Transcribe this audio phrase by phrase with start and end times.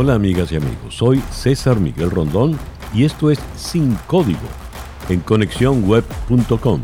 [0.00, 2.56] Hola amigas y amigos, soy César Miguel Rondón
[2.94, 4.38] y esto es Sin Código
[5.08, 6.82] en conexiónweb.com,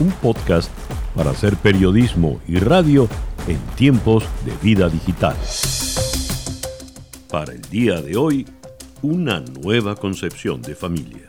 [0.00, 0.68] un podcast
[1.14, 3.08] para hacer periodismo y radio
[3.46, 5.36] en tiempos de vida digital.
[7.30, 8.44] Para el día de hoy,
[9.02, 11.28] una nueva concepción de familia.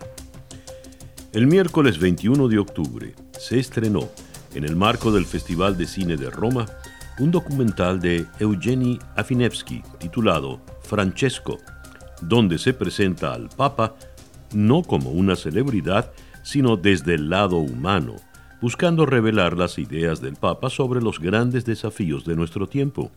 [1.32, 4.10] El miércoles 21 de octubre se estrenó,
[4.56, 6.66] en el marco del Festival de Cine de Roma,
[7.20, 11.58] un documental de Eugeni Afinevsky titulado Francesco,
[12.22, 13.96] donde se presenta al Papa
[14.54, 16.12] no como una celebridad,
[16.44, 18.16] sino desde el lado humano,
[18.62, 23.12] buscando revelar las ideas del Papa sobre los grandes desafíos de nuestro tiempo.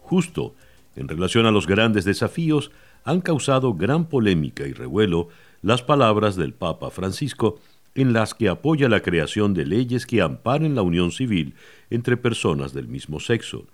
[0.00, 0.54] Justo
[0.96, 2.70] en relación a los grandes desafíos,
[3.04, 5.28] han causado gran polémica y revuelo
[5.62, 7.58] las palabras del Papa Francisco
[7.94, 11.54] en las que apoya la creación de leyes que amparen la unión civil
[11.90, 13.66] entre personas del mismo sexo.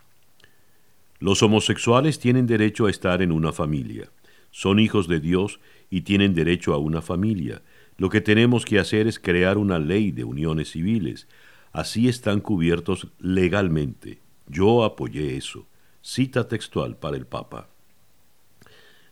[1.21, 4.11] Los homosexuales tienen derecho a estar en una familia,
[4.51, 7.63] son hijos de Dios y tienen derecho a una familia.
[7.97, 11.29] Lo que tenemos que hacer es crear una ley de uniones civiles.
[11.73, 14.21] Así están cubiertos legalmente.
[14.47, 15.67] Yo apoyé eso.
[16.01, 17.69] Cita textual para el Papa.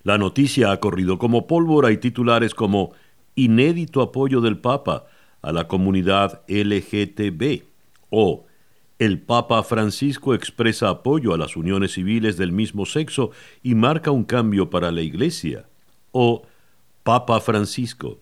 [0.02, 2.92] La noticia ha corrido como pólvora y titulares como
[3.36, 5.06] Inédito apoyo del Papa
[5.42, 7.62] a la comunidad LGTB
[8.10, 8.46] o
[8.98, 13.30] El Papa Francisco expresa apoyo a las uniones civiles del mismo sexo
[13.62, 15.66] y marca un cambio para la Iglesia
[16.12, 16.46] o
[17.02, 18.18] Papa Francisco,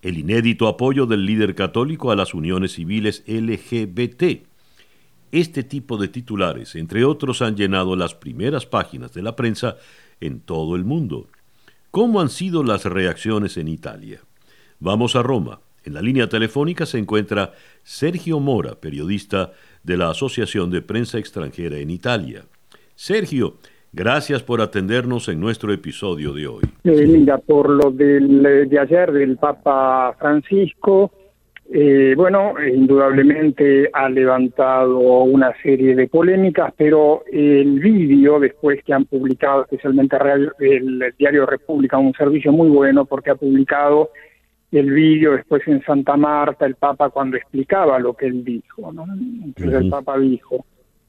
[0.00, 4.46] el inédito apoyo del líder católico a las uniones civiles LGBT.
[5.32, 9.76] Este tipo de titulares, entre otros, han llenado las primeras páginas de la prensa
[10.20, 11.26] en todo el mundo.
[11.90, 14.20] ¿Cómo han sido las reacciones en Italia?
[14.84, 15.60] Vamos a Roma.
[15.84, 17.52] En la línea telefónica se encuentra
[17.84, 19.52] Sergio Mora, periodista
[19.84, 22.42] de la Asociación de Prensa Extranjera en Italia.
[22.96, 23.58] Sergio,
[23.92, 26.62] gracias por atendernos en nuestro episodio de hoy.
[26.82, 31.12] Eh, por lo del, de ayer del Papa Francisco,
[31.72, 39.04] eh, bueno, indudablemente ha levantado una serie de polémicas, pero el vídeo después que han
[39.04, 40.16] publicado, especialmente
[40.58, 44.10] el Diario República, un servicio muy bueno porque ha publicado
[44.78, 48.90] el vídeo después en Santa Marta, el Papa cuando explicaba lo que él dijo.
[48.92, 49.04] ¿no?
[49.44, 50.64] Entonces el Papa dijo,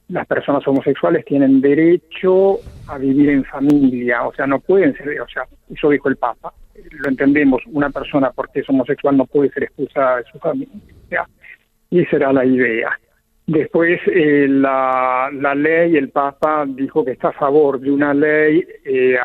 [0.08, 2.58] las personas homosexuales tienen derecho
[2.88, 6.52] a vivir en familia, o sea, no pueden ser, o sea, eso dijo el Papa,
[6.90, 11.26] lo entendemos, una persona porque es homosexual no puede ser expulsada de su familia,
[11.90, 12.90] y esa era la idea.
[13.46, 18.64] Después eh, la, la ley, el Papa dijo que está a favor de una ley
[18.84, 19.16] eh,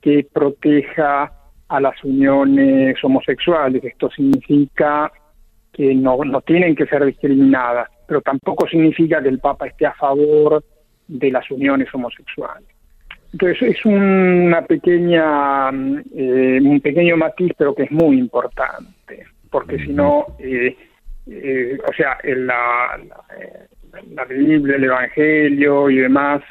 [0.00, 1.32] que proteja
[1.68, 3.82] a las uniones homosexuales.
[3.84, 5.10] Esto significa
[5.72, 9.94] que no, no tienen que ser discriminadas pero tampoco significa que el Papa esté a
[9.94, 10.62] favor
[11.08, 12.68] de las uniones homosexuales.
[13.32, 19.92] Entonces es una pequeña, eh, un pequeño matiz, pero que es muy importante, porque si
[19.92, 20.76] no, eh,
[21.26, 26.42] eh, o sea, la, la, la, Biblia, el Evangelio y demás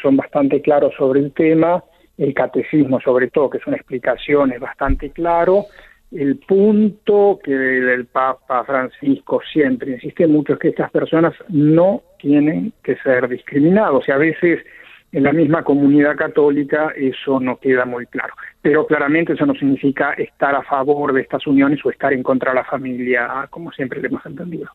[0.00, 1.84] son bastante claros sobre el tema,
[2.20, 5.64] el catecismo sobre todo, que son explicaciones bastante claro,
[6.12, 12.74] el punto que el Papa Francisco siempre insiste mucho es que estas personas no tienen
[12.82, 14.60] que ser discriminados y a veces
[15.12, 18.34] en la misma comunidad católica eso no queda muy claro.
[18.60, 22.50] Pero claramente eso no significa estar a favor de estas uniones o estar en contra
[22.50, 24.68] de la familia, como siempre le hemos entendido.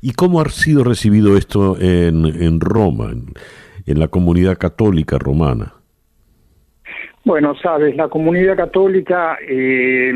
[0.00, 3.10] ¿Y cómo ha sido recibido esto en, en Roma,
[3.86, 5.81] en la comunidad católica romana?
[7.24, 10.12] Bueno, sabes, la comunidad católica eh,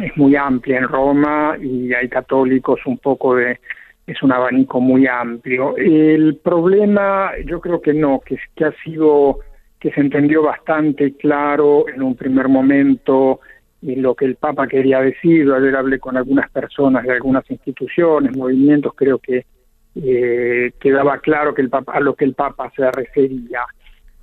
[0.00, 3.60] es muy amplia en Roma y hay católicos un poco de,
[4.06, 5.76] es un abanico muy amplio.
[5.76, 9.38] El problema, yo creo que no, que, que ha sido,
[9.78, 13.40] que se entendió bastante claro en un primer momento
[13.82, 15.50] lo que el Papa quería decir.
[15.52, 19.46] Ayer hablé con algunas personas de algunas instituciones, movimientos, creo que
[19.94, 23.60] eh, quedaba claro que el Papa, a lo que el Papa se refería.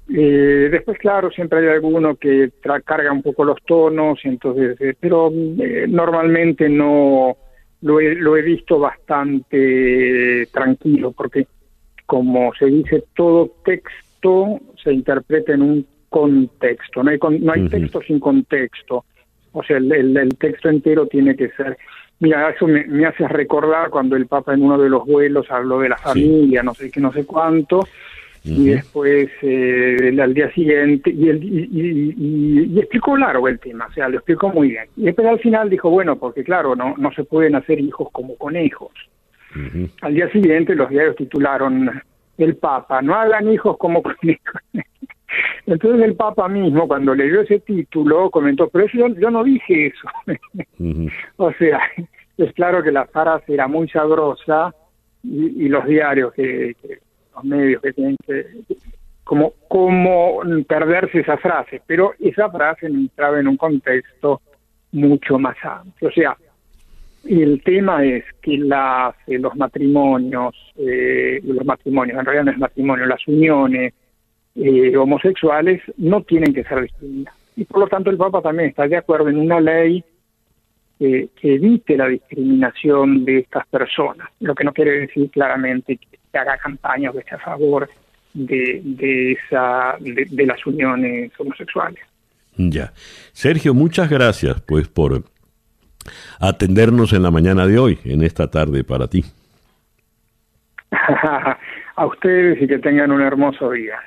[0.09, 2.51] Eh, después, claro, siempre hay alguno que
[2.85, 7.35] carga un poco los tonos, entonces, eh, pero eh, normalmente no
[7.81, 11.47] lo he, lo he visto bastante tranquilo, porque
[12.05, 18.01] como se dice, todo texto se interpreta en un contexto, no hay, no hay texto
[18.01, 19.03] sin contexto,
[19.51, 21.77] o sea, el, el, texto entero tiene que ser...
[22.19, 25.79] Mira, eso me, me, hace recordar cuando el Papa en uno de los vuelos habló
[25.79, 27.87] de la familia, no sé qué, no sé cuánto,
[28.43, 31.29] y después eh, al día siguiente, y,
[32.69, 34.85] y, explicó largo el tema, o sea, lo explicó muy bien.
[34.95, 38.35] Y después al final dijo, bueno, porque claro, no, no se pueden hacer hijos como
[38.37, 38.91] conejos.
[40.01, 42.01] Al día siguiente los diarios titularon,
[42.37, 44.61] el Papa, no hagan hijos como conejos.
[45.65, 50.07] Entonces el Papa mismo, cuando leyó ese título, comentó, pero yo, yo no dije eso.
[51.37, 51.81] o sea,
[52.37, 54.73] es claro que la frase era muy sabrosa
[55.23, 56.75] y, los diarios, que,
[57.43, 58.45] medios que tienen que...
[59.23, 64.41] Como, como perderse esa frase, pero esa frase entraba en un contexto
[64.93, 66.09] mucho más amplio.
[66.09, 66.37] O sea,
[67.27, 72.57] el tema es que las, eh, los matrimonios, eh, los matrimonios, en realidad no es
[72.57, 73.93] matrimonio, las uniones
[74.55, 77.37] eh, homosexuales no tienen que ser discriminadas.
[77.55, 80.03] Y por lo tanto el Papa también está de acuerdo en una ley
[80.99, 86.57] que evite la discriminación de estas personas, lo que no quiere decir claramente que haga
[86.57, 87.89] campañas que esté a favor
[88.33, 91.99] de, de, esa, de las uniones homosexuales.
[92.55, 92.91] Ya.
[93.33, 95.23] Sergio, muchas gracias pues por
[96.39, 99.23] atendernos en la mañana de hoy, en esta tarde para ti.
[101.97, 103.99] a ustedes y que tengan un hermoso día.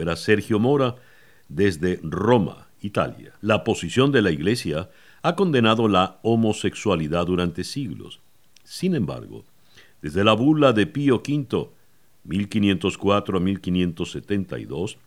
[0.00, 0.94] Era Sergio Mora
[1.48, 3.32] desde Roma, Italia.
[3.40, 4.90] La posición de la Iglesia
[5.22, 8.20] ha condenado la homosexualidad durante siglos.
[8.64, 9.44] Sin embargo,
[10.02, 11.70] desde la bula de Pío V,
[12.24, 14.98] 1504 a 1572,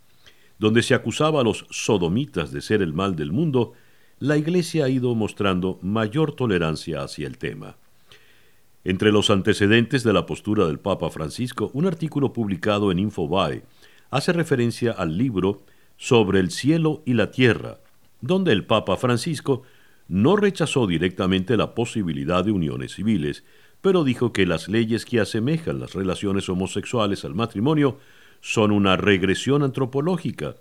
[0.57, 3.74] donde se acusaba a los sodomitas de ser el mal del mundo,
[4.19, 7.75] la Iglesia ha ido mostrando mayor tolerancia hacia el tema.
[8.86, 13.63] Entre los antecedentes de la postura del Papa Francisco, un artículo publicado en Infobae
[14.12, 15.63] hace referencia al libro
[15.97, 17.80] Sobre el cielo y la tierra,
[18.21, 19.63] donde el Papa Francisco
[20.07, 23.44] no rechazó directamente la posibilidad de uniones civiles,
[23.85, 27.99] pero dijo que las leyes que asemejan las relaciones homosexuales al matrimonio
[28.41, 30.55] son una regresión antropológica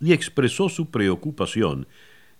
[0.00, 1.88] y expresó su preocupación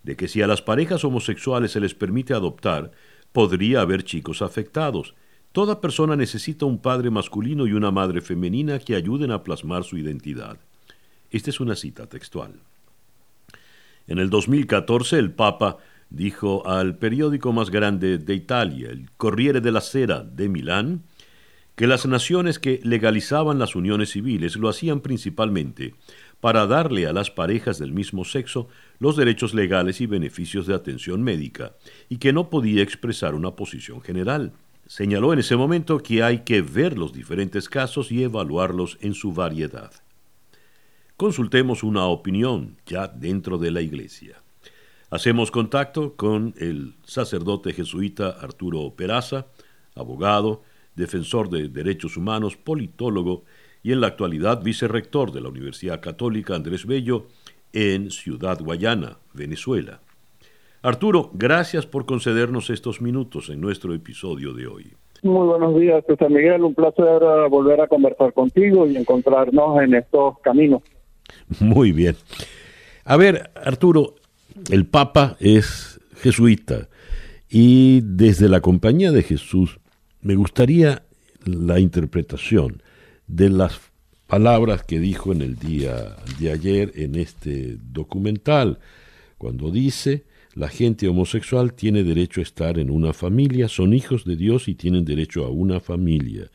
[0.01, 2.91] de que si a las parejas homosexuales se les permite adoptar,
[3.31, 5.13] podría haber chicos afectados.
[5.51, 9.99] Toda persona necesita un padre masculino y una madre femenina que ayuden a plasmar su
[9.99, 10.57] identidad.
[11.29, 12.55] Esta es una cita textual.
[14.07, 15.77] En el 2014 el Papa
[16.11, 21.03] dijo al periódico más grande de Italia, el Corriere della Sera de Milán,
[21.75, 25.95] que las naciones que legalizaban las uniones civiles lo hacían principalmente
[26.41, 28.67] para darle a las parejas del mismo sexo
[28.99, 31.75] los derechos legales y beneficios de atención médica,
[32.09, 34.51] y que no podía expresar una posición general.
[34.85, 39.31] Señaló en ese momento que hay que ver los diferentes casos y evaluarlos en su
[39.31, 39.91] variedad.
[41.15, 44.40] Consultemos una opinión ya dentro de la Iglesia.
[45.11, 49.47] Hacemos contacto con el sacerdote jesuita Arturo Peraza,
[49.93, 50.61] abogado,
[50.95, 53.43] defensor de derechos humanos, politólogo
[53.83, 57.25] y en la actualidad vicerrector de la Universidad Católica Andrés Bello
[57.73, 59.99] en Ciudad Guayana, Venezuela.
[60.81, 64.93] Arturo, gracias por concedernos estos minutos en nuestro episodio de hoy.
[65.23, 66.61] Muy buenos días, César Miguel.
[66.61, 70.81] Un placer volver a conversar contigo y encontrarnos en estos caminos.
[71.59, 72.15] Muy bien.
[73.03, 74.15] A ver, Arturo,
[74.69, 76.89] el Papa es jesuita
[77.49, 79.79] y desde la Compañía de Jesús
[80.21, 81.03] me gustaría
[81.45, 82.81] la interpretación
[83.27, 83.79] de las
[84.27, 88.79] palabras que dijo en el día de ayer en este documental,
[89.37, 94.35] cuando dice, la gente homosexual tiene derecho a estar en una familia, son hijos de
[94.35, 96.49] Dios y tienen derecho a una familia.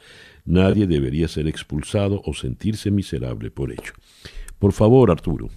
[0.44, 3.92] Nadie debería ser expulsado o sentirse miserable por ello.
[4.58, 5.50] Por favor, Arturo.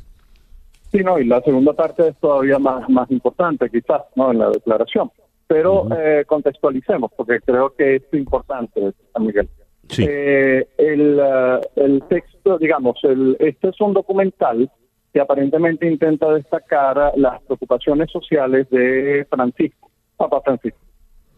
[0.91, 4.31] Sí, no, y la segunda parte es todavía más, más importante, quizás, ¿no?
[4.31, 5.11] En la declaración.
[5.47, 9.49] Pero eh, contextualicemos, porque creo que es importante, Miguel.
[9.97, 14.69] Eh, el, eh, el, texto, digamos, el, este es un documental
[15.11, 20.79] que aparentemente intenta destacar las preocupaciones sociales de Francisco, Papa Francisco.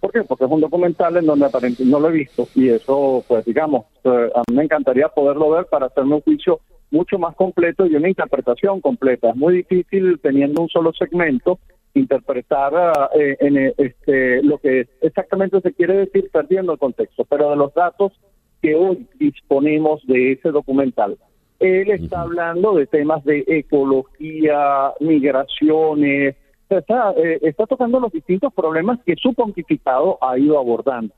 [0.01, 0.23] ¿Por qué?
[0.23, 3.85] Porque es un documental en donde aparentemente no lo he visto y eso, pues digamos,
[4.03, 6.59] a mí me encantaría poderlo ver para hacerme un juicio
[6.91, 9.29] mucho más completo y una interpretación completa.
[9.29, 11.59] Es muy difícil teniendo un solo segmento
[11.93, 12.73] interpretar
[13.15, 17.55] eh, en eh, este, lo que exactamente se quiere decir perdiendo el contexto, pero de
[17.55, 18.13] los datos
[18.61, 21.17] que hoy disponemos de ese documental.
[21.59, 26.35] Él está hablando de temas de ecología, migraciones,
[26.69, 31.13] está, eh, está tocando los distintos problemas que su pontificado ha ido abordando.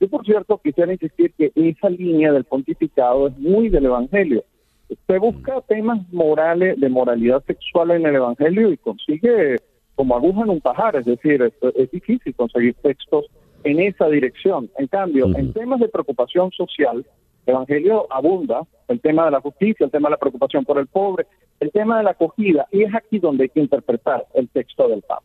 [0.00, 4.44] Yo, por cierto, quisiera insistir que esa línea del pontificado es muy del Evangelio.
[4.88, 9.56] Usted busca temas morales, de moralidad sexual en el Evangelio y consigue
[9.94, 13.26] como aguja en un pajar, es decir, es, difícil conseguir textos
[13.64, 14.70] en esa dirección.
[14.78, 17.04] En cambio, en temas de preocupación social,
[17.46, 20.86] el Evangelio abunda el tema de la justicia, el tema de la preocupación por el
[20.86, 21.26] pobre,
[21.60, 25.02] el tema de la acogida, y es aquí donde hay que interpretar el texto del
[25.02, 25.24] Papa.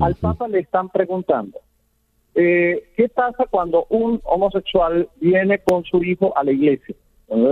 [0.00, 1.60] Al Papa le están preguntando,
[2.34, 6.96] eh, ¿qué pasa cuando un homosexual viene con su hijo a la iglesia?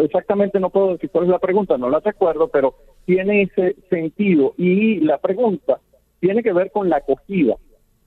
[0.02, 2.74] Exactamente no puedo decir cuál es la pregunta, no la recuerdo, pero
[3.06, 5.80] tiene ese sentido y la pregunta
[6.20, 7.54] tiene que ver con la acogida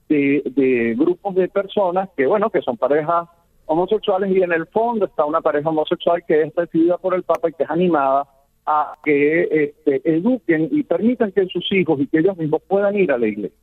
[0.08, 3.28] de, de grupos de personas que, bueno, que son parejas
[3.66, 7.48] homosexuales y en el fondo está una pareja homosexual que es recibida por el Papa
[7.48, 8.26] y que es animada
[8.66, 13.12] a que este, eduquen y permitan que sus hijos y que ellos mismos puedan ir
[13.12, 13.58] a la iglesia.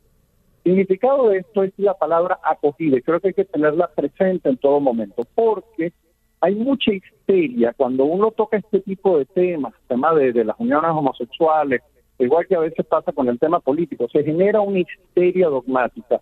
[0.64, 4.50] El significado de esto es la palabra acogida y creo que hay que tenerla presente
[4.50, 5.92] en todo momento porque
[6.42, 11.82] hay mucha histeria cuando uno toca este tipo de temas, tema de, las uniones homosexuales,
[12.18, 16.20] igual que a veces pasa con el tema político, se genera una histeria dogmática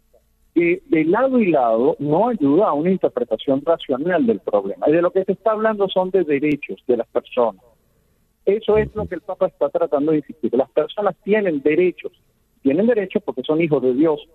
[0.54, 4.90] que de lado y lado no ayuda a una interpretación racional del problema.
[4.90, 7.64] Y de lo que se está hablando son de derechos de las personas.
[8.46, 10.54] Eso es lo que el Papa está tratando de insistir.
[10.54, 12.12] Las personas tienen derechos,
[12.62, 14.28] tienen derechos porque son hijos de Dios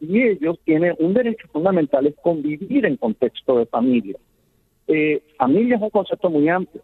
[0.00, 4.16] y ellos tienen un derecho fundamental es convivir en contexto de familia.
[4.92, 6.82] Eh, familia es un concepto muy amplio.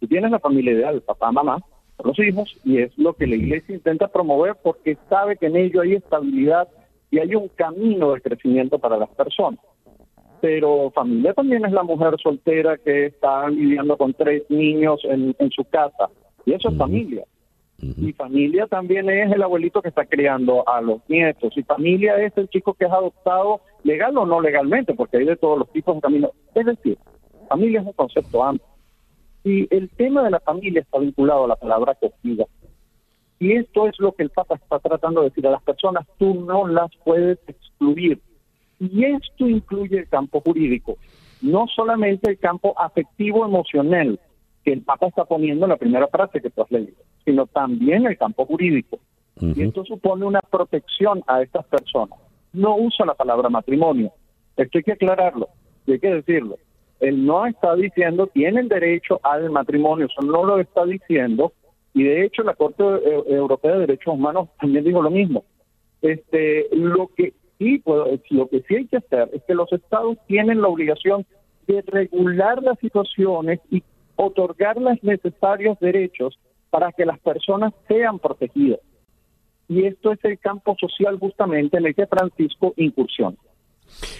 [0.00, 1.58] Tú tienes la familia ideal, papá, mamá,
[2.02, 5.80] los hijos, y es lo que la iglesia intenta promover porque sabe que en ello
[5.80, 6.68] hay estabilidad
[7.12, 9.60] y hay un camino de crecimiento para las personas.
[10.40, 15.64] Pero familia también es la mujer soltera que está viviendo con tres niños en, su
[15.64, 16.10] casa,
[16.44, 17.24] y eso es familia.
[17.78, 21.56] Y familia también es el abuelito que está criando a los nietos.
[21.56, 25.36] Y familia es el chico que es adoptado legal o no legalmente, porque hay de
[25.36, 26.30] todos los tipos de caminos.
[26.54, 26.98] Es decir,
[27.44, 28.68] familia es un concepto amplio.
[29.44, 32.46] Y el tema de la familia está vinculado a la palabra acogida.
[33.38, 36.34] Y esto es lo que el Papa está tratando de decir a las personas, tú
[36.34, 38.20] no las puedes excluir.
[38.80, 40.96] Y esto incluye el campo jurídico,
[41.42, 44.18] no solamente el campo afectivo emocional,
[44.64, 48.06] que el Papa está poniendo en la primera frase que tú has leído, sino también
[48.06, 48.98] el campo jurídico.
[49.40, 52.18] Y esto supone una protección a estas personas.
[52.52, 54.12] No usa la palabra matrimonio.
[54.56, 55.48] Esto hay que aclararlo,
[55.86, 56.56] hay que decirlo.
[57.00, 61.52] Él no está diciendo tienen derecho al matrimonio, eso no lo está diciendo
[61.92, 65.44] y de hecho la Corte Europea de Derechos Humanos también dijo lo mismo.
[66.02, 67.82] Este, lo que sí
[68.30, 71.24] lo que sí hay que hacer es que los estados tienen la obligación
[71.66, 73.82] de regular las situaciones y
[74.16, 76.38] otorgar los necesarios derechos
[76.70, 78.80] para que las personas sean protegidas.
[79.68, 83.36] Y esto es el campo social justamente en el que Francisco incursiona.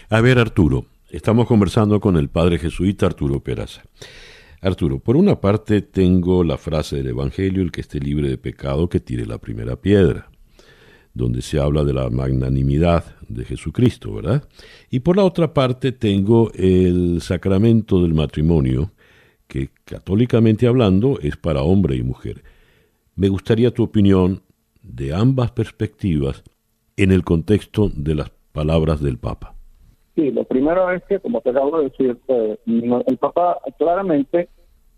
[0.09, 3.83] A ver, Arturo, estamos conversando con el padre jesuita Arturo Peraza.
[4.61, 8.88] Arturo, por una parte tengo la frase del Evangelio, el que esté libre de pecado,
[8.88, 10.28] que tire la primera piedra,
[11.12, 14.49] donde se habla de la magnanimidad de Jesucristo, ¿verdad?
[14.90, 18.90] Y por la otra parte tengo el sacramento del matrimonio,
[19.47, 22.42] que católicamente hablando es para hombre y mujer.
[23.14, 24.42] Me gustaría tu opinión
[24.83, 26.42] de ambas perspectivas
[26.97, 29.53] en el contexto de las palabras del Papa.
[30.14, 34.49] Sí, lo primero es que, como te acabo de decir, eh, el Papa claramente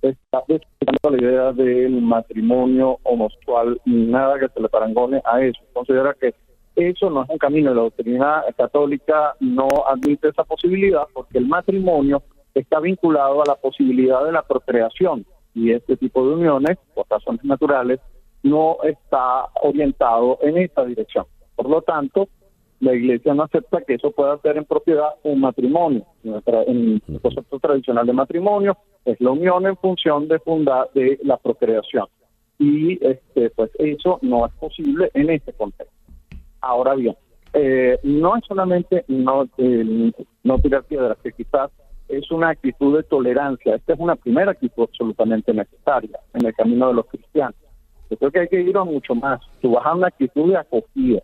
[0.02, 5.61] está explicando la idea del matrimonio homosexual, nada que se le parangone a eso.
[5.73, 6.35] Considera que
[6.76, 7.73] eso no es un camino.
[7.73, 12.23] La doctrina católica no admite esa posibilidad porque el matrimonio
[12.54, 17.42] está vinculado a la posibilidad de la procreación y este tipo de uniones, por razones
[17.44, 18.00] naturales,
[18.42, 21.25] no está orientado en esa dirección.
[21.54, 22.28] Por lo tanto,
[22.80, 26.04] la iglesia no acepta que eso pueda ser en propiedad un matrimonio.
[26.25, 31.37] En el concepto tradicional de matrimonio es la unión en función de fundar de la
[31.37, 32.06] procreación.
[32.59, 35.95] Y este pues eso no es posible en este contexto.
[36.61, 37.16] Ahora bien,
[37.52, 39.49] eh, no es solamente no,
[40.42, 41.71] no tirar piedras, que quizás
[42.09, 43.76] es una actitud de tolerancia.
[43.76, 47.56] Esta es una primera actitud absolutamente necesaria en el camino de los cristianos.
[48.11, 49.40] Yo creo que hay que ir a mucho más.
[49.61, 51.23] Tú vas a una actitud de acogida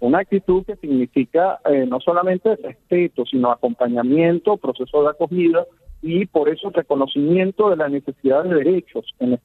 [0.00, 5.66] una actitud que significa eh, no solamente respeto, sino acompañamiento, proceso de acogida
[6.02, 9.38] y por eso reconocimiento de la necesidad de derechos en,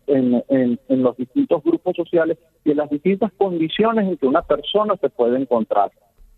[0.89, 5.39] los distintos grupos sociales y en las distintas condiciones en que una persona se puede
[5.39, 5.91] encontrar.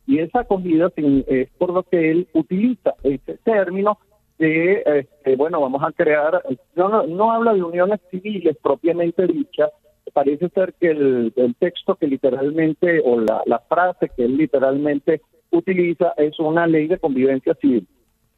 [0.08, 0.92] Y esa acogida
[1.28, 3.98] es por lo que él utiliza ese término
[4.38, 6.42] de, este, bueno, vamos a crear,
[6.76, 9.72] no, no habla de uniones civiles propiamente dichas,
[10.14, 15.22] parece ser que el, texto que literalmente, o la, frase que él literalmente
[15.52, 17.88] utiliza es una ley de convivencia civil.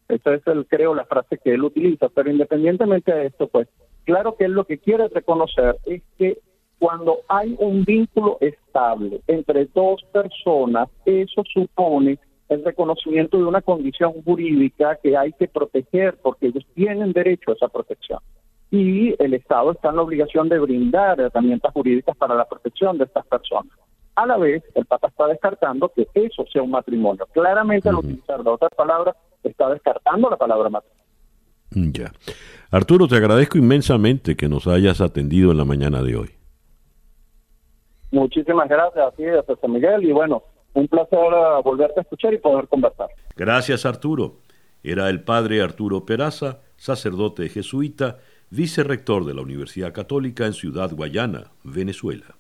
[0.08, 2.10] Esa es, el, creo, la frase que él utiliza.
[2.10, 3.68] Pero independientemente de esto, pues,
[4.06, 6.40] claro que él lo que quiere reconocer es que
[6.80, 12.20] cuando hay un vínculo estable entre dos personas, eso supone
[12.50, 17.56] el reconocimiento de una condición jurídica que hay que proteger porque ellos tienen derecho a
[17.56, 18.20] esa protección
[18.72, 23.06] y el Estado está en la obligación de brindar herramientas jurídicas para la protección de
[23.06, 23.72] estas personas.
[24.16, 27.28] A la vez, el Papa está descartando que eso sea un matrimonio.
[27.34, 31.04] Claramente, al utilizar la otra palabra, está descartando la palabra matrimonio.
[31.72, 32.12] Mm, ya.
[32.72, 36.30] Arturo, te agradezco inmensamente que nos hayas atendido en la mañana de hoy.
[38.12, 40.44] Muchísimas gracias a ti, José Miguel, y bueno,
[40.74, 41.20] un placer
[41.64, 43.10] volverte a escuchar y poder conversar.
[43.36, 44.40] Gracias, Arturo.
[44.84, 48.18] Era el padre Arturo Peraza, sacerdote jesuita,
[48.50, 52.36] vicerrector de la Universidad Católica en Ciudad Guayana, Venezuela.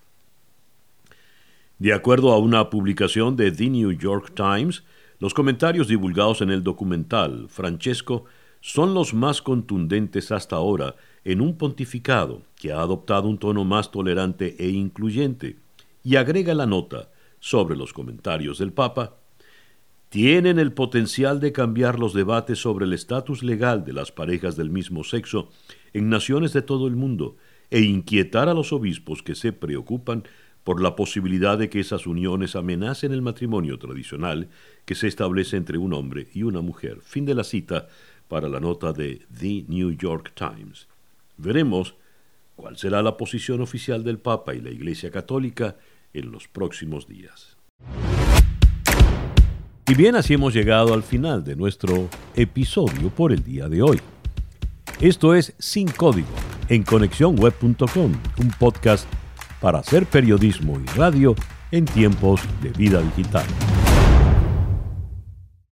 [1.79, 4.83] De acuerdo a una publicación de The New York Times,
[5.19, 8.25] los comentarios divulgados en el documental Francesco
[8.61, 13.91] son los más contundentes hasta ahora en un pontificado que ha adoptado un tono más
[13.91, 15.57] tolerante e incluyente,
[16.03, 17.09] y agrega la nota
[17.39, 19.17] sobre los comentarios del Papa,
[20.09, 24.69] tienen el potencial de cambiar los debates sobre el estatus legal de las parejas del
[24.69, 25.49] mismo sexo
[25.93, 27.37] en naciones de todo el mundo
[27.69, 30.23] e inquietar a los obispos que se preocupan
[30.63, 34.49] por la posibilidad de que esas uniones amenacen el matrimonio tradicional
[34.85, 36.99] que se establece entre un hombre y una mujer.
[37.01, 37.87] Fin de la cita
[38.27, 40.87] para la nota de The New York Times.
[41.37, 41.95] Veremos
[42.57, 45.77] cuál será la posición oficial del Papa y la Iglesia Católica
[46.13, 47.55] en los próximos días.
[49.87, 54.01] Y bien, así hemos llegado al final de nuestro episodio por el día de hoy.
[55.01, 56.27] Esto es Sin Código
[56.69, 59.07] en conexiónweb.com, un podcast
[59.61, 61.35] para hacer periodismo y radio
[61.71, 63.45] en tiempos de vida digital.